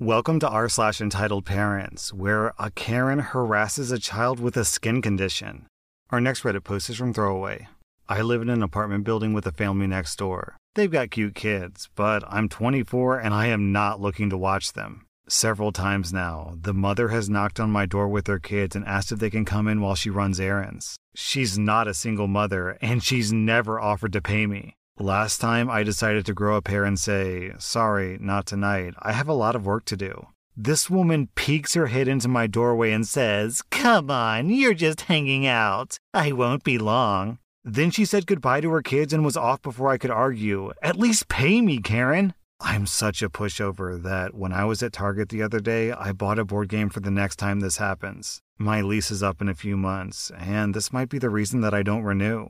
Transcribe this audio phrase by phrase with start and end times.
[0.00, 5.02] Welcome to r slash entitled parents, where a Karen harasses a child with a skin
[5.02, 5.66] condition.
[6.10, 7.66] Our next Reddit post is from Throwaway.
[8.08, 10.56] I live in an apartment building with a family next door.
[10.76, 15.04] They've got cute kids, but I'm 24 and I am not looking to watch them.
[15.28, 19.10] Several times now, the mother has knocked on my door with her kids and asked
[19.10, 20.96] if they can come in while she runs errands.
[21.16, 24.76] She's not a single mother, and she's never offered to pay me.
[25.00, 28.94] Last time I decided to grow a pair and say, sorry, not tonight.
[28.98, 30.26] I have a lot of work to do.
[30.56, 35.46] This woman peeks her head into my doorway and says, Come on, you're just hanging
[35.46, 35.98] out.
[36.12, 37.38] I won't be long.
[37.62, 40.72] Then she said goodbye to her kids and was off before I could argue.
[40.82, 42.34] At least pay me, Karen.
[42.58, 46.40] I'm such a pushover that when I was at Target the other day, I bought
[46.40, 48.40] a board game for the next time this happens.
[48.58, 51.72] My lease is up in a few months, and this might be the reason that
[51.72, 52.48] I don't renew.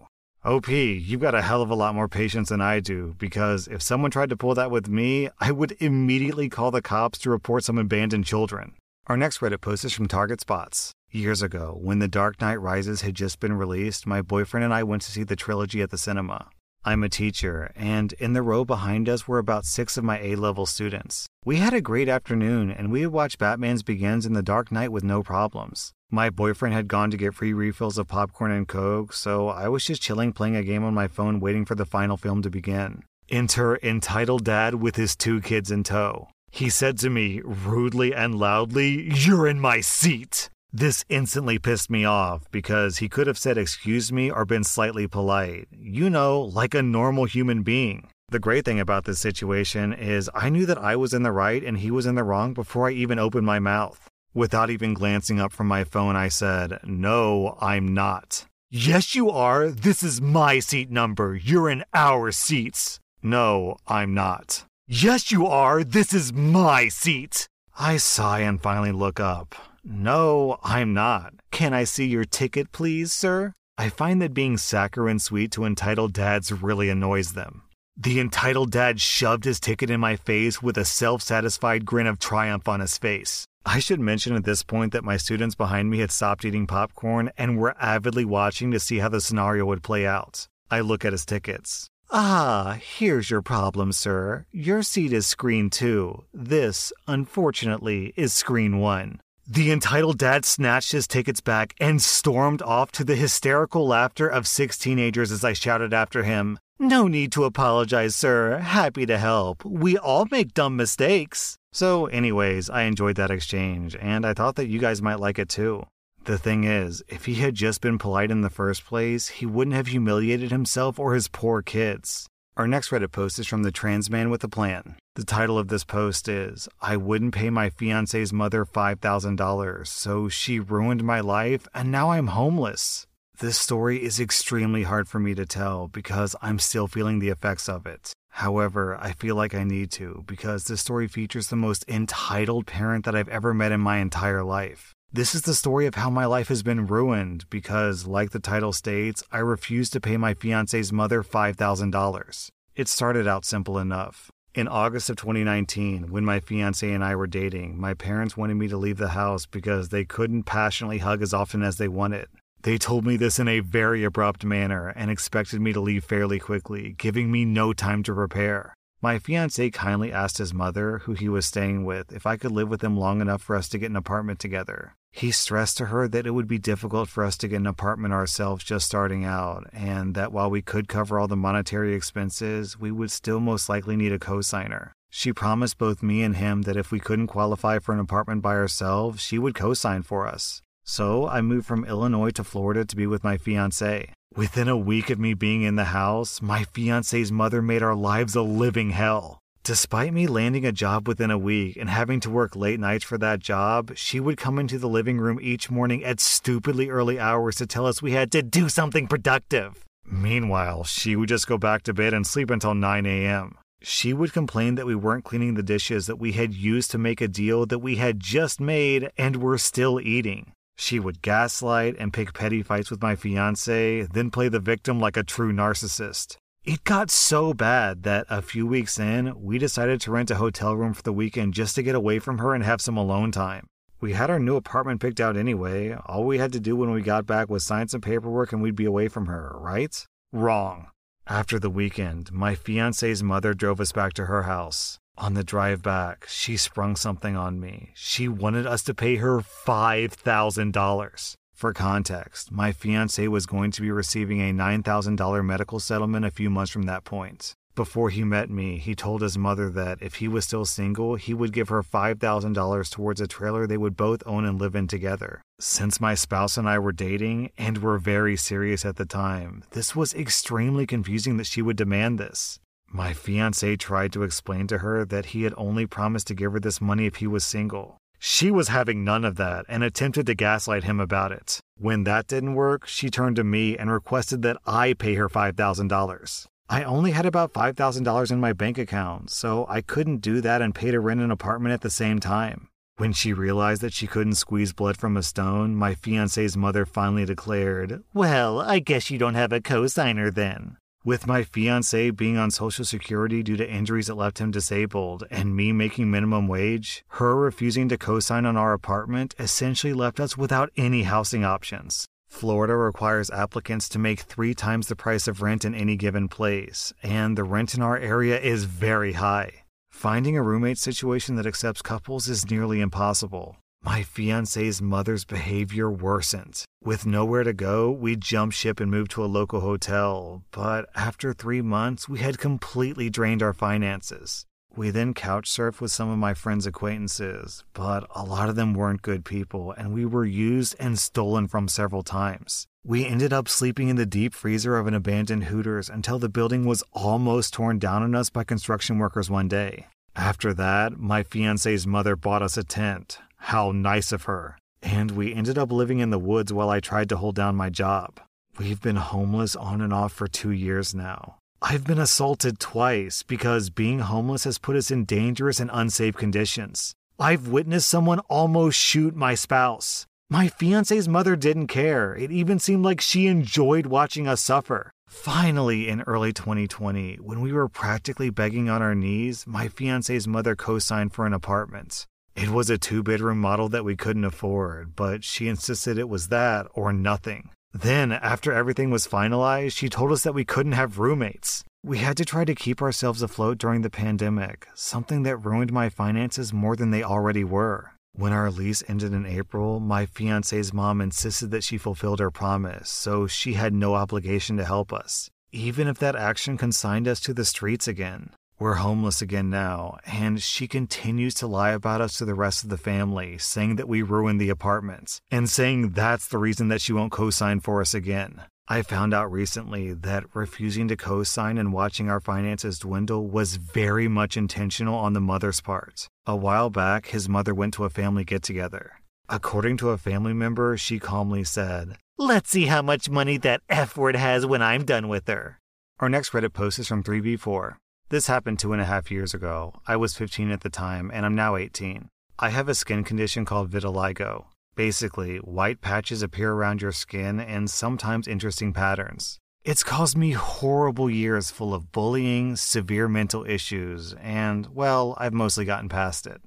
[0.48, 3.82] OP, you've got a hell of a lot more patience than I do because if
[3.82, 7.64] someone tried to pull that with me, I would immediately call the cops to report
[7.64, 8.72] some abandoned children.
[9.08, 10.94] Our next Reddit post is from Target Spots.
[11.10, 14.84] Years ago, when The Dark Knight Rises had just been released, my boyfriend and I
[14.84, 16.48] went to see the trilogy at the cinema.
[16.82, 20.34] I'm a teacher, and in the row behind us were about six of my A
[20.34, 21.26] level students.
[21.44, 25.04] We had a great afternoon, and we watched Batman's Begins and The Dark Knight with
[25.04, 25.92] no problems.
[26.10, 29.84] My boyfriend had gone to get free refills of popcorn and Coke, so I was
[29.84, 33.02] just chilling playing a game on my phone waiting for the final film to begin.
[33.28, 36.28] Enter entitled dad with his two kids in tow.
[36.50, 40.48] He said to me rudely and loudly, You're in my seat!
[40.72, 45.06] This instantly pissed me off because he could have said excuse me or been slightly
[45.06, 45.68] polite.
[45.70, 48.08] You know, like a normal human being.
[48.30, 51.62] The great thing about this situation is I knew that I was in the right
[51.62, 54.08] and he was in the wrong before I even opened my mouth.
[54.34, 58.44] Without even glancing up from my phone, I said, No, I'm not.
[58.70, 59.68] Yes, you are.
[59.70, 61.34] This is my seat number.
[61.34, 63.00] You're in our seats.
[63.22, 64.64] No, I'm not.
[64.86, 65.82] Yes, you are.
[65.82, 67.48] This is my seat.
[67.78, 69.54] I sigh and finally look up.
[69.82, 71.34] No, I'm not.
[71.50, 73.54] Can I see your ticket, please, sir?
[73.78, 77.62] I find that being saccharine sweet to entitled dads really annoys them.
[77.96, 82.18] The entitled dad shoved his ticket in my face with a self satisfied grin of
[82.18, 83.46] triumph on his face.
[83.70, 87.30] I should mention at this point that my students behind me had stopped eating popcorn
[87.36, 90.48] and were avidly watching to see how the scenario would play out.
[90.70, 91.90] I look at his tickets.
[92.10, 94.46] Ah, here's your problem, sir.
[94.50, 96.24] Your seat is screen two.
[96.32, 99.20] This, unfortunately, is screen one.
[99.46, 104.48] The entitled dad snatched his tickets back and stormed off to the hysterical laughter of
[104.48, 108.56] six teenagers as I shouted after him, No need to apologize, sir.
[108.60, 109.62] Happy to help.
[109.62, 111.58] We all make dumb mistakes.
[111.78, 115.48] So, anyways, I enjoyed that exchange, and I thought that you guys might like it
[115.48, 115.86] too.
[116.24, 119.76] The thing is, if he had just been polite in the first place, he wouldn't
[119.76, 122.26] have humiliated himself or his poor kids.
[122.56, 124.96] Our next Reddit post is from the trans man with a plan.
[125.14, 130.58] The title of this post is I wouldn't pay my fiance's mother $5,000, so she
[130.58, 133.06] ruined my life and now I'm homeless.
[133.38, 137.68] This story is extremely hard for me to tell because I'm still feeling the effects
[137.68, 138.14] of it.
[138.30, 143.04] However, I feel like I need to because this story features the most entitled parent
[143.04, 144.94] that I've ever met in my entire life.
[145.12, 148.72] This is the story of how my life has been ruined because, like the title
[148.74, 152.50] states, I refused to pay my fiance's mother $5,000.
[152.76, 154.30] It started out simple enough.
[154.54, 158.68] In August of 2019, when my fiance and I were dating, my parents wanted me
[158.68, 162.28] to leave the house because they couldn't passionately hug as often as they wanted.
[162.62, 166.38] They told me this in a very abrupt manner and expected me to leave fairly
[166.38, 168.74] quickly, giving me no time to prepare.
[169.00, 172.68] My fiance kindly asked his mother, who he was staying with, if I could live
[172.68, 174.96] with him long enough for us to get an apartment together.
[175.12, 178.12] He stressed to her that it would be difficult for us to get an apartment
[178.12, 182.90] ourselves just starting out, and that while we could cover all the monetary expenses, we
[182.90, 184.90] would still most likely need a cosigner.
[185.10, 188.56] She promised both me and him that if we couldn't qualify for an apartment by
[188.56, 190.60] ourselves, she would cosign for us.
[190.90, 194.10] So I moved from Illinois to Florida to be with my fiance.
[194.34, 198.34] Within a week of me being in the house, my fiance's mother made our lives
[198.34, 199.38] a living hell.
[199.64, 203.18] Despite me landing a job within a week and having to work late nights for
[203.18, 207.56] that job, she would come into the living room each morning at stupidly early hours
[207.56, 209.84] to tell us we had to do something productive.
[210.06, 213.58] Meanwhile, she would just go back to bed and sleep until 9 a.m.
[213.82, 217.20] She would complain that we weren't cleaning the dishes that we had used to make
[217.20, 220.54] a deal that we had just made and were still eating.
[220.80, 225.16] She would gaslight and pick petty fights with my fiance, then play the victim like
[225.16, 226.36] a true narcissist.
[226.64, 230.76] It got so bad that a few weeks in, we decided to rent a hotel
[230.76, 233.66] room for the weekend just to get away from her and have some alone time.
[234.00, 235.96] We had our new apartment picked out anyway.
[236.06, 238.76] All we had to do when we got back was sign some paperwork and we'd
[238.76, 240.06] be away from her, right?
[240.32, 240.86] Wrong.
[241.26, 245.00] After the weekend, my fiance's mother drove us back to her house.
[245.20, 247.90] On the drive back, she sprung something on me.
[247.94, 251.34] She wanted us to pay her $5,000.
[251.54, 256.48] For context, my fiance was going to be receiving a $9,000 medical settlement a few
[256.50, 257.54] months from that point.
[257.74, 261.34] Before he met me, he told his mother that if he was still single, he
[261.34, 265.42] would give her $5,000 towards a trailer they would both own and live in together.
[265.58, 269.96] Since my spouse and I were dating and were very serious at the time, this
[269.96, 272.60] was extremely confusing that she would demand this.
[272.90, 276.60] My fiance tried to explain to her that he had only promised to give her
[276.60, 277.98] this money if he was single.
[278.18, 281.60] She was having none of that and attempted to gaslight him about it.
[281.76, 286.46] When that didn't work, she turned to me and requested that I pay her $5,000.
[286.70, 290.74] I only had about $5,000 in my bank account, so I couldn't do that and
[290.74, 292.68] pay to rent an apartment at the same time.
[292.96, 297.24] When she realized that she couldn't squeeze blood from a stone, my fiance's mother finally
[297.24, 300.78] declared, Well, I guess you don't have a cosigner then.
[301.08, 305.56] With my fiance being on Social Security due to injuries that left him disabled and
[305.56, 310.36] me making minimum wage, her refusing to co sign on our apartment essentially left us
[310.36, 312.04] without any housing options.
[312.26, 316.92] Florida requires applicants to make three times the price of rent in any given place,
[317.02, 319.64] and the rent in our area is very high.
[319.88, 323.56] Finding a roommate situation that accepts couples is nearly impossible.
[323.82, 326.64] My fiance's mother's behavior worsened.
[326.82, 331.32] With nowhere to go, we jumped ship and moved to a local hotel, but after
[331.32, 334.46] three months, we had completely drained our finances.
[334.76, 338.74] We then couch surfed with some of my friends' acquaintances, but a lot of them
[338.74, 342.66] weren't good people, and we were used and stolen from several times.
[342.84, 346.64] We ended up sleeping in the deep freezer of an abandoned Hooters until the building
[346.64, 349.86] was almost torn down on us by construction workers one day.
[350.14, 353.18] After that, my fiance's mother bought us a tent.
[353.38, 354.58] How nice of her.
[354.82, 357.70] And we ended up living in the woods while I tried to hold down my
[357.70, 358.20] job.
[358.58, 361.36] We've been homeless on and off for two years now.
[361.60, 366.94] I've been assaulted twice because being homeless has put us in dangerous and unsafe conditions.
[367.18, 370.06] I've witnessed someone almost shoot my spouse.
[370.30, 372.14] My fiance's mother didn't care.
[372.14, 374.92] It even seemed like she enjoyed watching us suffer.
[375.08, 380.54] Finally, in early 2020, when we were practically begging on our knees, my fiance's mother
[380.54, 382.06] co signed for an apartment.
[382.40, 386.28] It was a two bedroom model that we couldn't afford, but she insisted it was
[386.28, 387.50] that or nothing.
[387.72, 391.64] Then, after everything was finalized, she told us that we couldn't have roommates.
[391.82, 395.88] We had to try to keep ourselves afloat during the pandemic, something that ruined my
[395.88, 397.90] finances more than they already were.
[398.12, 402.88] When our lease ended in April, my fiance's mom insisted that she fulfilled her promise,
[402.88, 407.34] so she had no obligation to help us, even if that action consigned us to
[407.34, 408.30] the streets again.
[408.60, 412.70] We're homeless again now, and she continues to lie about us to the rest of
[412.70, 416.92] the family, saying that we ruined the apartments, and saying that's the reason that she
[416.92, 418.42] won't co sign for us again.
[418.66, 423.54] I found out recently that refusing to co sign and watching our finances dwindle was
[423.54, 426.08] very much intentional on the mother's part.
[426.26, 428.94] A while back, his mother went to a family get together.
[429.28, 433.96] According to a family member, she calmly said, Let's see how much money that F
[433.96, 435.60] word has when I'm done with her.
[436.00, 437.76] Our next Reddit post is from 3v4.
[438.10, 439.74] This happened two and a half years ago.
[439.86, 442.08] I was 15 at the time, and I'm now 18.
[442.38, 444.46] I have a skin condition called vitiligo.
[444.74, 449.36] Basically, white patches appear around your skin in sometimes interesting patterns.
[449.62, 455.66] It's caused me horrible years full of bullying, severe mental issues, and, well, I've mostly
[455.66, 456.40] gotten past it.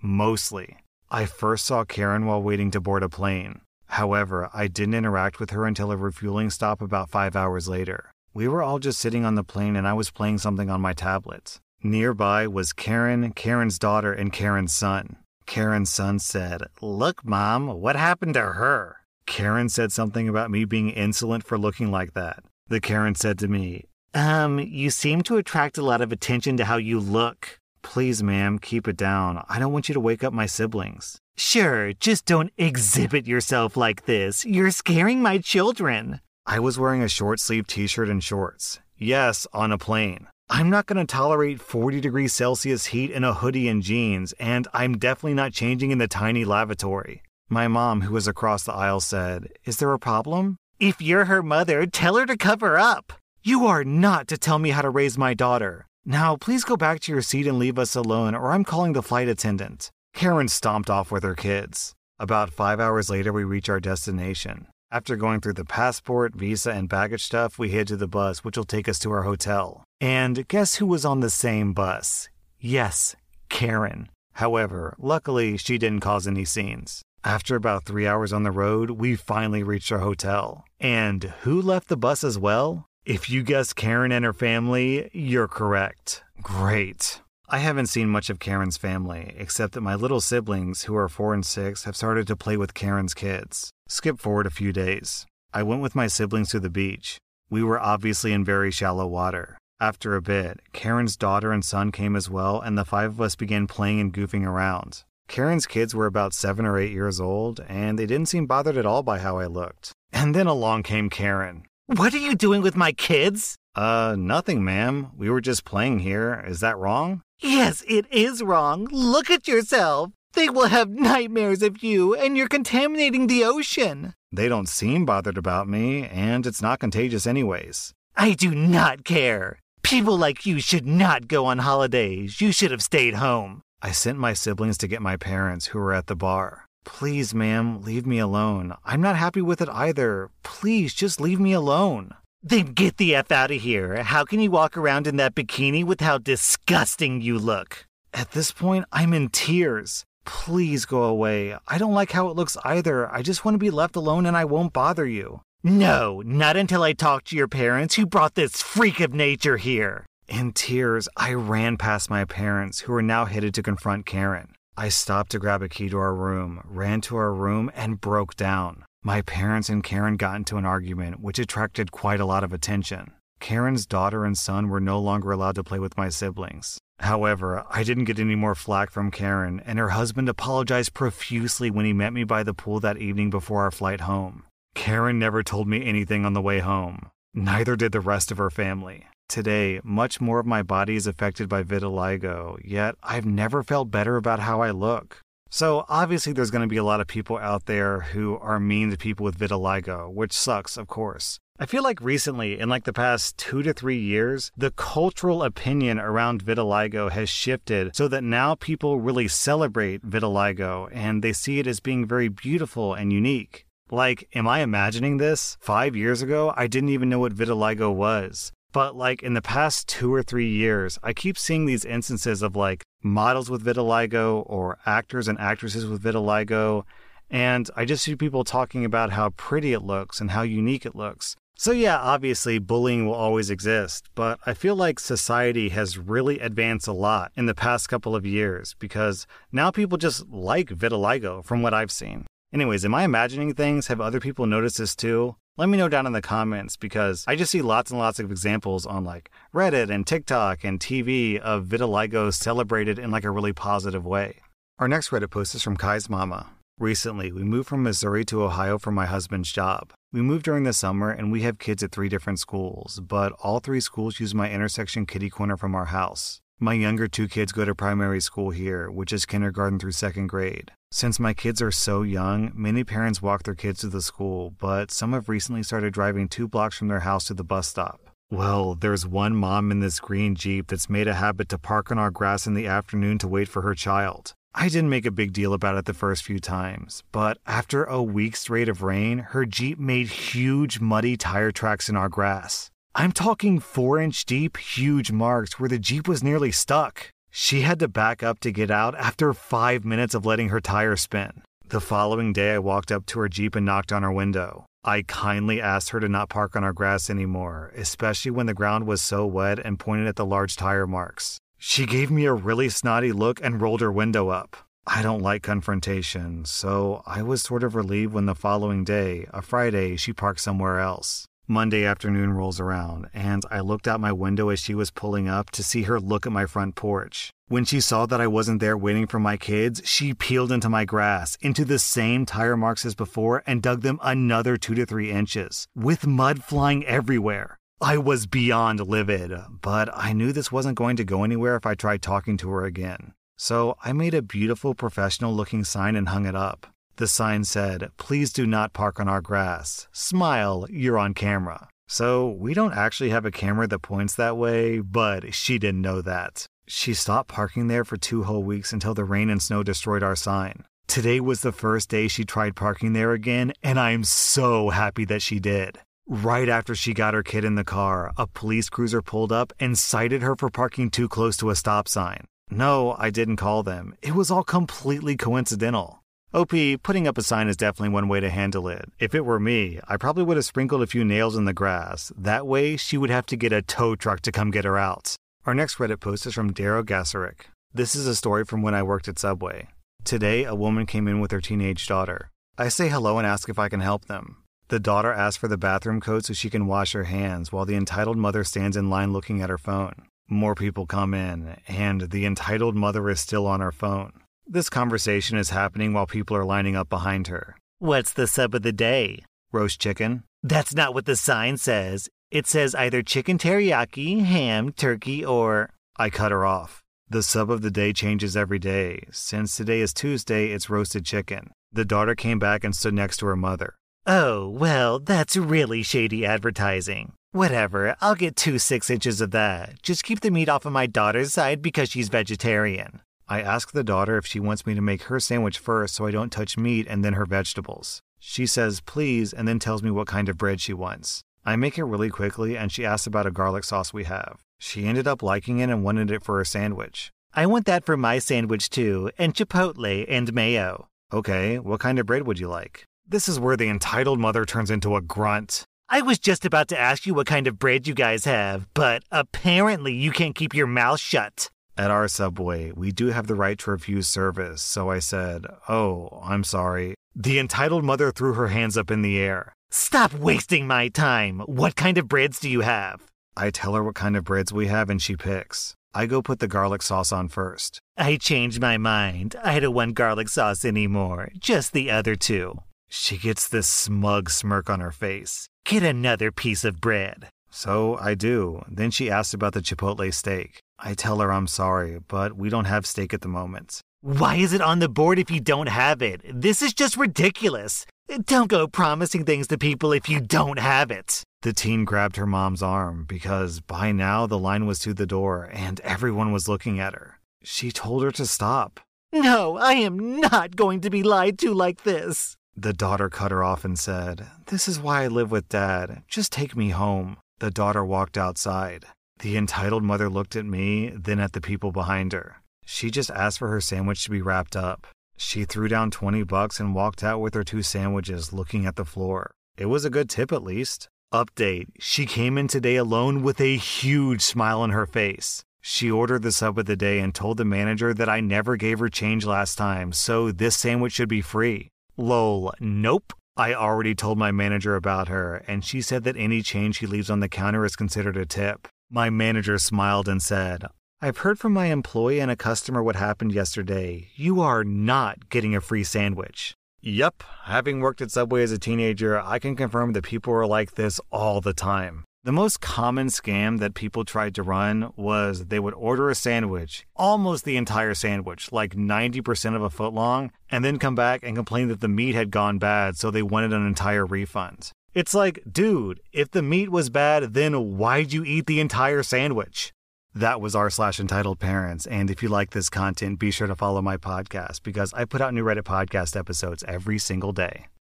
[0.00, 0.78] Mostly.
[1.10, 3.60] I first saw Karen while waiting to board a plane.
[3.84, 8.12] However, I didn't interact with her until a refueling stop about five hours later.
[8.34, 10.94] We were all just sitting on the plane and I was playing something on my
[10.94, 11.60] tablet.
[11.82, 15.16] Nearby was Karen, Karen's daughter, and Karen's son.
[15.46, 18.96] Karen's son said, Look, Mom, what happened to her?
[19.26, 22.44] Karen said something about me being insolent for looking like that.
[22.68, 23.84] The Karen said to me,
[24.14, 27.58] Um, you seem to attract a lot of attention to how you look.
[27.82, 29.44] Please, ma'am, keep it down.
[29.48, 31.18] I don't want you to wake up my siblings.
[31.36, 34.44] Sure, just don't exhibit yourself like this.
[34.46, 36.20] You're scaring my children.
[36.44, 38.80] I was wearing a short sleeved t shirt and shorts.
[38.98, 40.26] Yes, on a plane.
[40.50, 44.66] I'm not going to tolerate 40 degrees Celsius heat in a hoodie and jeans, and
[44.74, 47.22] I'm definitely not changing in the tiny lavatory.
[47.48, 50.56] My mom, who was across the aisle, said, Is there a problem?
[50.80, 53.12] If you're her mother, tell her to cover up.
[53.44, 55.86] You are not to tell me how to raise my daughter.
[56.04, 59.02] Now, please go back to your seat and leave us alone, or I'm calling the
[59.02, 59.90] flight attendant.
[60.12, 61.94] Karen stomped off with her kids.
[62.18, 64.66] About five hours later, we reach our destination.
[64.92, 68.58] After going through the passport, visa, and baggage stuff, we head to the bus, which
[68.58, 69.84] will take us to our hotel.
[70.02, 72.28] And guess who was on the same bus?
[72.60, 73.16] Yes,
[73.48, 74.10] Karen.
[74.34, 77.00] However, luckily, she didn't cause any scenes.
[77.24, 80.66] After about three hours on the road, we finally reached our hotel.
[80.78, 82.84] And who left the bus as well?
[83.06, 86.22] If you guessed Karen and her family, you're correct.
[86.42, 87.22] Great.
[87.48, 91.34] I haven't seen much of Karen's family, except that my little siblings, who are four
[91.34, 93.70] and six, have started to play with Karen's kids.
[93.92, 95.26] Skip forward a few days.
[95.52, 97.18] I went with my siblings to the beach.
[97.50, 99.58] We were obviously in very shallow water.
[99.82, 103.36] After a bit, Karen's daughter and son came as well, and the five of us
[103.36, 105.04] began playing and goofing around.
[105.28, 108.86] Karen's kids were about seven or eight years old, and they didn't seem bothered at
[108.86, 109.92] all by how I looked.
[110.10, 111.66] And then along came Karen.
[111.84, 113.56] What are you doing with my kids?
[113.74, 115.10] Uh, nothing, ma'am.
[115.18, 116.42] We were just playing here.
[116.48, 117.20] Is that wrong?
[117.40, 118.88] Yes, it is wrong.
[118.90, 120.12] Look at yourself.
[120.34, 124.14] They will have nightmares of you, and you're contaminating the ocean.
[124.30, 127.92] They don't seem bothered about me, and it's not contagious, anyways.
[128.16, 129.58] I do not care.
[129.82, 132.40] People like you should not go on holidays.
[132.40, 133.62] You should have stayed home.
[133.82, 136.66] I sent my siblings to get my parents, who were at the bar.
[136.84, 138.74] Please, ma'am, leave me alone.
[138.84, 140.30] I'm not happy with it either.
[140.42, 142.14] Please, just leave me alone.
[142.42, 144.02] Then get the F out of here.
[144.02, 147.86] How can you walk around in that bikini with how disgusting you look?
[148.14, 150.04] At this point, I'm in tears.
[150.24, 151.56] Please go away.
[151.66, 153.12] I don't like how it looks either.
[153.12, 155.42] I just want to be left alone and I won't bother you.
[155.64, 160.06] No, not until I talk to your parents who brought this freak of nature here.
[160.28, 164.54] In tears, I ran past my parents, who were now headed to confront Karen.
[164.76, 168.34] I stopped to grab a key to our room, ran to our room, and broke
[168.34, 168.84] down.
[169.04, 173.12] My parents and Karen got into an argument, which attracted quite a lot of attention.
[173.42, 176.78] Karen's daughter and son were no longer allowed to play with my siblings.
[177.00, 181.84] However, I didn't get any more flack from Karen, and her husband apologized profusely when
[181.84, 184.44] he met me by the pool that evening before our flight home.
[184.76, 187.10] Karen never told me anything on the way home.
[187.34, 189.06] Neither did the rest of her family.
[189.28, 194.16] Today, much more of my body is affected by vitiligo, yet I've never felt better
[194.16, 195.20] about how I look.
[195.50, 198.92] So, obviously, there's going to be a lot of people out there who are mean
[198.92, 201.40] to people with vitiligo, which sucks, of course.
[201.62, 206.00] I feel like recently, in like the past two to three years, the cultural opinion
[206.00, 211.68] around vitiligo has shifted so that now people really celebrate vitiligo and they see it
[211.68, 213.64] as being very beautiful and unique.
[213.92, 215.56] Like, am I imagining this?
[215.60, 218.50] Five years ago, I didn't even know what vitiligo was.
[218.72, 222.56] But like in the past two or three years, I keep seeing these instances of
[222.56, 226.82] like models with vitiligo or actors and actresses with vitiligo.
[227.30, 230.96] And I just see people talking about how pretty it looks and how unique it
[230.96, 231.36] looks.
[231.62, 236.88] So, yeah, obviously, bullying will always exist, but I feel like society has really advanced
[236.88, 241.62] a lot in the past couple of years because now people just like vitiligo from
[241.62, 242.26] what I've seen.
[242.52, 243.86] Anyways, am I imagining things?
[243.86, 245.36] Have other people noticed this too?
[245.56, 248.32] Let me know down in the comments because I just see lots and lots of
[248.32, 253.52] examples on like Reddit and TikTok and TV of vitiligo celebrated in like a really
[253.52, 254.40] positive way.
[254.80, 256.50] Our next Reddit post is from Kai's mama.
[256.80, 259.92] Recently, we moved from Missouri to Ohio for my husband's job.
[260.12, 263.60] We moved during the summer and we have kids at three different schools, but all
[263.60, 266.42] three schools use my intersection kitty corner from our house.
[266.60, 270.70] My younger two kids go to primary school here, which is kindergarten through second grade.
[270.90, 274.90] Since my kids are so young, many parents walk their kids to the school, but
[274.90, 277.98] some have recently started driving two blocks from their house to the bus stop.
[278.30, 281.98] Well, there's one mom in this green Jeep that's made a habit to park on
[281.98, 284.34] our grass in the afternoon to wait for her child.
[284.54, 288.02] I didn't make a big deal about it the first few times, but after a
[288.02, 292.70] week straight of rain, her Jeep made huge muddy tire tracks in our grass.
[292.94, 297.08] I'm talking four inch deep, huge marks where the Jeep was nearly stuck.
[297.30, 300.96] She had to back up to get out after five minutes of letting her tire
[300.96, 301.42] spin.
[301.66, 304.66] The following day, I walked up to her Jeep and knocked on her window.
[304.84, 308.86] I kindly asked her to not park on our grass anymore, especially when the ground
[308.86, 311.38] was so wet and pointed at the large tire marks.
[311.64, 314.56] She gave me a really snotty look and rolled her window up.
[314.84, 319.42] I don't like confrontation, so I was sort of relieved when the following day, a
[319.42, 321.24] Friday, she parked somewhere else.
[321.46, 325.50] Monday afternoon rolls around, and I looked out my window as she was pulling up
[325.52, 327.30] to see her look at my front porch.
[327.46, 330.84] When she saw that I wasn't there waiting for my kids, she peeled into my
[330.84, 335.12] grass, into the same tire marks as before, and dug them another two to three
[335.12, 337.60] inches, with mud flying everywhere.
[337.82, 341.74] I was beyond livid, but I knew this wasn't going to go anywhere if I
[341.74, 343.12] tried talking to her again.
[343.36, 346.68] So I made a beautiful professional looking sign and hung it up.
[346.94, 349.88] The sign said, Please do not park on our grass.
[349.90, 351.66] Smile, you're on camera.
[351.88, 356.00] So we don't actually have a camera that points that way, but she didn't know
[356.02, 356.46] that.
[356.68, 360.14] She stopped parking there for two whole weeks until the rain and snow destroyed our
[360.14, 360.66] sign.
[360.86, 365.22] Today was the first day she tried parking there again, and I'm so happy that
[365.22, 365.80] she did.
[366.08, 369.78] Right after she got her kid in the car, a police cruiser pulled up and
[369.78, 372.26] cited her for parking too close to a stop sign.
[372.50, 373.94] No, I didn't call them.
[374.02, 376.02] It was all completely coincidental.
[376.34, 378.90] OP, putting up a sign is definitely one way to handle it.
[378.98, 382.10] If it were me, I probably would have sprinkled a few nails in the grass.
[382.16, 385.14] That way, she would have to get a tow truck to come get her out.
[385.46, 387.46] Our next Reddit post is from Darrow Gasserick.
[387.72, 389.68] This is a story from when I worked at Subway.
[390.04, 392.30] Today, a woman came in with her teenage daughter.
[392.58, 394.41] I say hello and ask if I can help them.
[394.72, 397.76] The daughter asks for the bathroom code so she can wash her hands while the
[397.76, 400.06] entitled mother stands in line looking at her phone.
[400.30, 404.14] More people come in, and the entitled mother is still on her phone.
[404.46, 407.54] This conversation is happening while people are lining up behind her.
[407.80, 409.26] What's the sub of the day?
[409.52, 410.22] Roast chicken?
[410.42, 412.08] That's not what the sign says.
[412.30, 415.68] It says either chicken teriyaki, ham, turkey, or.
[415.98, 416.80] I cut her off.
[417.10, 419.04] The sub of the day changes every day.
[419.10, 421.50] Since today is Tuesday, it's roasted chicken.
[421.70, 423.74] The daughter came back and stood next to her mother.
[424.06, 427.12] Oh, well, that's really shady advertising.
[427.30, 429.80] Whatever, I'll get two six inches of that.
[429.80, 433.00] Just keep the meat off of my daughter's side because she's vegetarian.
[433.28, 436.10] I ask the daughter if she wants me to make her sandwich first so I
[436.10, 438.02] don't touch meat and then her vegetables.
[438.18, 441.22] She says please and then tells me what kind of bread she wants.
[441.44, 444.40] I make it really quickly and she asks about a garlic sauce we have.
[444.58, 447.12] She ended up liking it and wanted it for her sandwich.
[447.34, 450.88] I want that for my sandwich too, and chipotle and mayo.
[451.12, 452.84] Okay, what kind of bread would you like?
[453.12, 455.66] This is where the entitled mother turns into a grunt.
[455.90, 459.02] I was just about to ask you what kind of bread you guys have, but
[459.12, 461.50] apparently you can't keep your mouth shut.
[461.76, 466.22] At our subway, we do have the right to refuse service, so I said, Oh,
[466.24, 466.94] I'm sorry.
[467.14, 469.52] The entitled mother threw her hands up in the air.
[469.70, 471.40] Stop wasting my time.
[471.40, 473.02] What kind of breads do you have?
[473.36, 475.74] I tell her what kind of breads we have and she picks.
[475.92, 477.78] I go put the garlic sauce on first.
[477.98, 479.36] I changed my mind.
[479.44, 482.62] I don't want garlic sauce anymore, just the other two.
[482.94, 485.48] She gets this smug smirk on her face.
[485.64, 487.30] Get another piece of bread.
[487.48, 488.66] So I do.
[488.68, 490.60] Then she asks about the chipotle steak.
[490.78, 493.80] I tell her I'm sorry, but we don't have steak at the moment.
[494.02, 496.20] Why is it on the board if you don't have it?
[496.30, 497.86] This is just ridiculous.
[498.26, 501.22] Don't go promising things to people if you don't have it.
[501.40, 505.48] The teen grabbed her mom's arm because by now the line was to the door
[505.50, 507.20] and everyone was looking at her.
[507.42, 508.80] She told her to stop.
[509.14, 512.36] No, I am not going to be lied to like this.
[512.56, 516.02] The daughter cut her off and said, This is why I live with dad.
[516.06, 517.16] Just take me home.
[517.38, 518.84] The daughter walked outside.
[519.20, 522.42] The entitled mother looked at me, then at the people behind her.
[522.64, 524.86] She just asked for her sandwich to be wrapped up.
[525.16, 528.84] She threw down 20 bucks and walked out with her two sandwiches looking at the
[528.84, 529.32] floor.
[529.56, 530.88] It was a good tip at least.
[531.12, 535.44] Update She came in today alone with a huge smile on her face.
[535.60, 538.78] She ordered the sub of the day and told the manager that I never gave
[538.80, 541.68] her change last time, so this sandwich should be free.
[542.02, 543.12] Lol, nope.
[543.36, 547.08] I already told my manager about her, and she said that any change she leaves
[547.08, 548.66] on the counter is considered a tip.
[548.90, 550.64] My manager smiled and said,
[551.00, 554.08] I've heard from my employee and a customer what happened yesterday.
[554.16, 556.54] You are not getting a free sandwich.
[556.80, 560.74] Yep, having worked at Subway as a teenager, I can confirm that people are like
[560.74, 562.02] this all the time.
[562.24, 566.86] The most common scam that people tried to run was they would order a sandwich,
[566.94, 571.34] almost the entire sandwich, like 90% of a foot long, and then come back and
[571.34, 574.70] complain that the meat had gone bad, so they wanted an entire refund.
[574.94, 579.72] It's like, dude, if the meat was bad, then why'd you eat the entire sandwich?
[580.14, 581.86] That was r slash entitled parents.
[581.86, 585.20] And if you like this content, be sure to follow my podcast because I put
[585.20, 587.66] out new Reddit podcast episodes every single day.